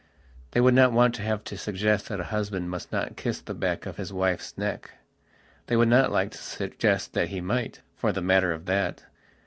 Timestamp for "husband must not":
2.33-3.15